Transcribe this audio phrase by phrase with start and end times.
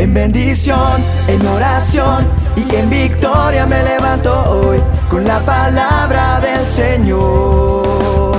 [0.00, 2.26] En bendición, en oración
[2.56, 4.78] y en victoria me levanto hoy
[5.10, 8.38] con la palabra del Señor.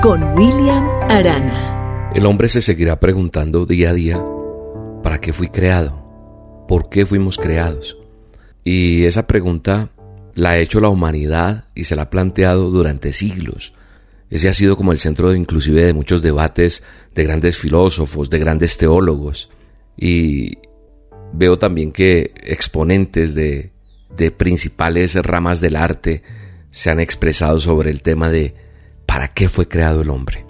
[0.00, 2.10] Con William Arana.
[2.14, 4.24] El hombre se seguirá preguntando día a día,
[5.02, 6.64] ¿para qué fui creado?
[6.66, 7.98] ¿Por qué fuimos creados?
[8.64, 9.90] Y esa pregunta
[10.32, 13.74] la ha hecho la humanidad y se la ha planteado durante siglos.
[14.32, 16.82] Ese ha sido como el centro de, inclusive de muchos debates
[17.14, 19.50] de grandes filósofos, de grandes teólogos.
[19.94, 20.56] Y
[21.34, 23.72] veo también que exponentes de,
[24.16, 26.22] de principales ramas del arte
[26.70, 28.54] se han expresado sobre el tema de
[29.04, 30.46] ¿para qué fue creado el hombre?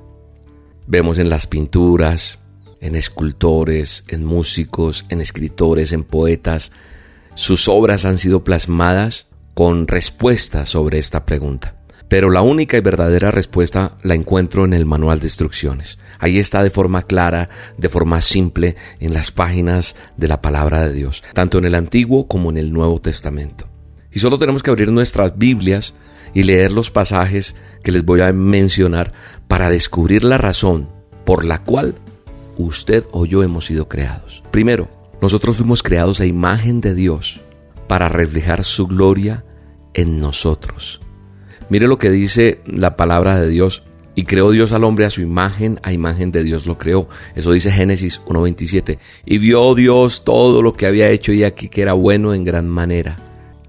[0.86, 2.38] Vemos en las pinturas,
[2.80, 6.70] en escultores, en músicos, en escritores, en poetas,
[7.34, 11.81] sus obras han sido plasmadas con respuestas sobre esta pregunta.
[12.12, 15.98] Pero la única y verdadera respuesta la encuentro en el manual de instrucciones.
[16.18, 17.48] Ahí está de forma clara,
[17.78, 22.28] de forma simple, en las páginas de la palabra de Dios, tanto en el Antiguo
[22.28, 23.66] como en el Nuevo Testamento.
[24.10, 25.94] Y solo tenemos que abrir nuestras Biblias
[26.34, 29.14] y leer los pasajes que les voy a mencionar
[29.48, 30.90] para descubrir la razón
[31.24, 31.94] por la cual
[32.58, 34.44] usted o yo hemos sido creados.
[34.50, 34.90] Primero,
[35.22, 37.40] nosotros fuimos creados a imagen de Dios
[37.88, 39.46] para reflejar su gloria
[39.94, 41.00] en nosotros.
[41.72, 43.82] Mire lo que dice la palabra de Dios.
[44.14, 47.08] Y creó Dios al hombre a su imagen, a imagen de Dios lo creó.
[47.34, 48.98] Eso dice Génesis 1.27.
[49.24, 52.68] Y vio Dios todo lo que había hecho y aquí que era bueno en gran
[52.68, 53.16] manera.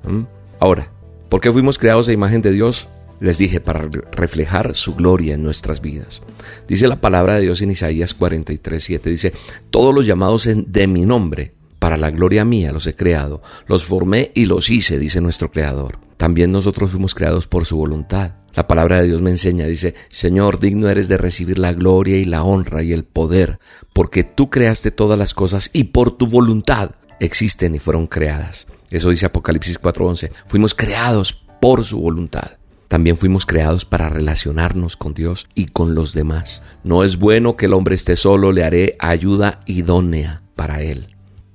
[0.06, 0.24] ¿Mm?
[0.60, 0.92] Ahora,
[1.30, 2.90] ¿por qué fuimos creados a imagen de Dios?
[3.22, 6.22] Les dije, para reflejar su gloria en nuestras vidas.
[6.68, 9.02] Dice la palabra de Dios en Isaías 43.7.
[9.04, 9.32] Dice,
[9.70, 14.32] todos los llamados de mi nombre, para la gloria mía los he creado, los formé
[14.36, 16.00] y los hice, dice nuestro Creador.
[16.16, 18.36] También nosotros fuimos creados por su voluntad.
[18.54, 22.24] La palabra de Dios me enseña, dice, Señor, digno eres de recibir la gloria y
[22.24, 23.60] la honra y el poder,
[23.92, 28.66] porque tú creaste todas las cosas y por tu voluntad existen y fueron creadas.
[28.90, 30.32] Eso dice Apocalipsis 4:11.
[30.48, 32.52] Fuimos creados por su voluntad.
[32.88, 36.64] También fuimos creados para relacionarnos con Dios y con los demás.
[36.86, 41.13] No es bueno que el hombre esté solo, le haré ayuda idónea para él.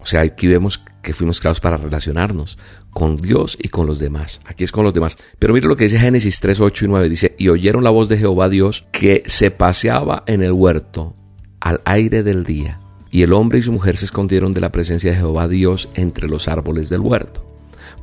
[0.08, 2.56] Sea, aquí vemos que fuimos creados para relacionarnos
[2.92, 4.40] con Dios y con los demás.
[4.46, 5.18] Aquí es con los demás.
[5.38, 7.08] Pero mire lo que dice Génesis 3, 8 y 9.
[7.10, 11.14] Dice, y oyeron la voz de Jehová Dios que se paseaba en el huerto
[11.60, 12.80] al aire del día.
[13.10, 16.26] Y el hombre y su mujer se escondieron de la presencia de Jehová Dios entre
[16.26, 17.44] los árboles del huerto.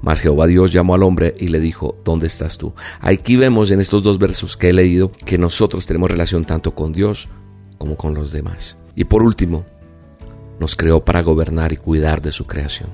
[0.04, 2.76] Mas Jehová Dios llamó al hombre y le dijo, ¿dónde estás tú?
[3.00, 6.94] Aquí vemos en estos dos versos que he leído que nosotros tenemos relación tanto con
[6.94, 7.30] Dios
[7.80, 8.78] como con los demás.
[8.96, 9.66] Y por último,
[10.60, 12.90] nos creó para gobernar y cuidar de su creación.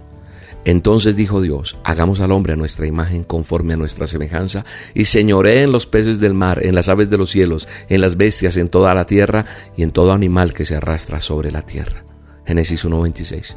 [0.64, 4.64] Entonces dijo Dios, hagamos al hombre a nuestra imagen conforme a nuestra semejanza,
[4.94, 8.16] y señoré en los peces del mar, en las aves de los cielos, en las
[8.16, 9.46] bestias, en toda la tierra,
[9.76, 12.04] y en todo animal que se arrastra sobre la tierra.
[12.46, 13.56] Génesis 1.26.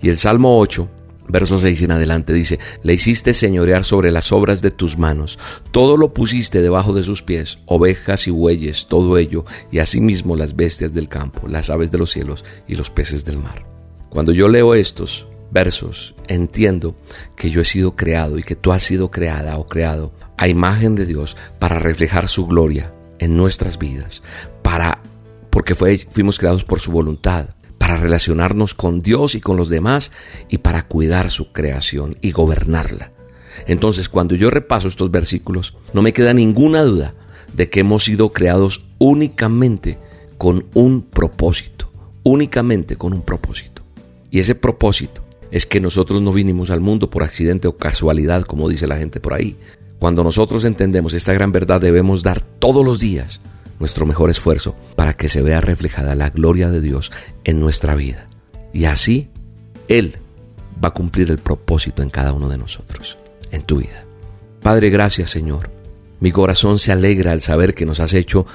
[0.00, 0.88] Y el Salmo 8,
[1.28, 5.38] verso 6 en adelante dice, le hiciste señorear sobre las obras de tus manos,
[5.70, 10.56] todo lo pusiste debajo de sus pies, ovejas y bueyes, todo ello, y asimismo las
[10.56, 13.66] bestias del campo, las aves de los cielos y los peces del mar.
[14.10, 16.96] Cuando yo leo estos, versos entiendo
[17.36, 20.96] que yo he sido creado y que tú has sido creada o creado a imagen
[20.96, 24.22] de Dios para reflejar su gloria en nuestras vidas,
[24.62, 25.00] para
[25.50, 27.50] porque fuimos creados por su voluntad,
[27.96, 30.12] relacionarnos con Dios y con los demás
[30.48, 33.12] y para cuidar su creación y gobernarla.
[33.66, 37.14] Entonces, cuando yo repaso estos versículos, no me queda ninguna duda
[37.52, 39.98] de que hemos sido creados únicamente
[40.38, 41.90] con un propósito,
[42.22, 43.82] únicamente con un propósito.
[44.30, 48.68] Y ese propósito es que nosotros no vinimos al mundo por accidente o casualidad, como
[48.68, 49.56] dice la gente por ahí.
[50.00, 53.40] Cuando nosotros entendemos esta gran verdad debemos dar todos los días
[53.78, 57.10] nuestro mejor esfuerzo para que se vea reflejada la gloria de Dios
[57.44, 58.28] en nuestra vida.
[58.72, 59.28] Y así
[59.88, 60.18] Él
[60.82, 63.18] va a cumplir el propósito en cada uno de nosotros,
[63.50, 64.04] en tu vida.
[64.62, 65.70] Padre, gracias Señor.
[66.20, 68.46] Mi corazón se alegra al saber que nos has hecho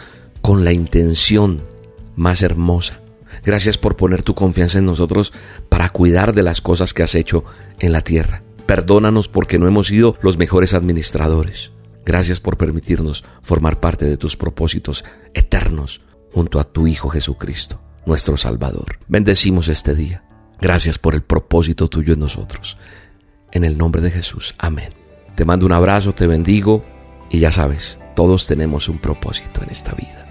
[0.42, 1.62] con la intención
[2.16, 3.00] más hermosa
[3.44, 5.34] Gracias por poner tu confianza en nosotros
[5.70, 7.44] para cuidar de las cosas que has hecho
[7.80, 8.44] en la tierra.
[8.66, 11.72] Perdónanos porque no hemos sido los mejores administradores.
[12.10, 16.02] Gracias por permitirnos formar parte de tus propósitos eternos
[16.34, 18.98] junto a tu Hijo Jesucristo, nuestro Salvador.
[19.08, 20.24] Bendecimos este día.
[20.60, 22.80] Gracias por el propósito tuyo en nosotros.
[23.52, 24.56] En el nombre de Jesús.
[24.58, 24.92] Amén.
[25.36, 26.84] Te mando un abrazo, te bendigo
[27.30, 30.26] y ya sabes, todos tenemos un propósito en esta vida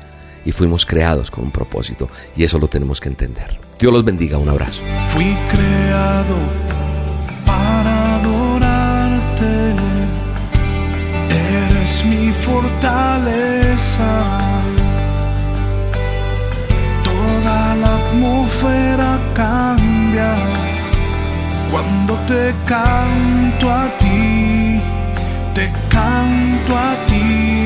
[0.44, 3.60] y fuimos creados con un propósito y eso lo tenemos que entender.
[3.78, 4.82] Dios los bendiga, un abrazo.
[5.12, 6.67] Fui creado
[17.02, 20.34] Toda la atmósfera cambia
[21.70, 24.80] cuando te canto a ti,
[25.54, 27.57] te canto a ti.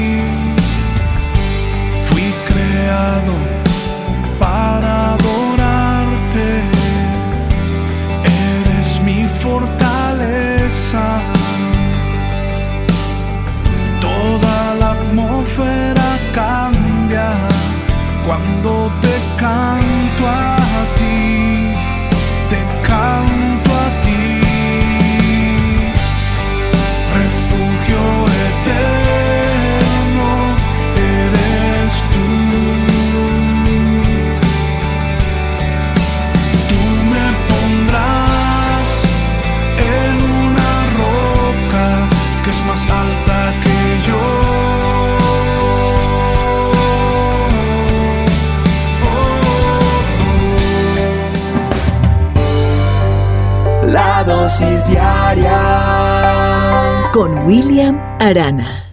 [57.15, 58.92] Con William Arana.